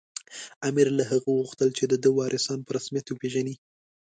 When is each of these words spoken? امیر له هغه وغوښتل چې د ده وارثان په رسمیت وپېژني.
امیر 0.67 0.87
له 0.99 1.03
هغه 1.11 1.29
وغوښتل 1.31 1.69
چې 1.77 1.83
د 1.87 1.93
ده 2.03 2.09
وارثان 2.19 2.59
په 2.63 2.71
رسمیت 2.77 3.05
وپېژني. 3.09 3.55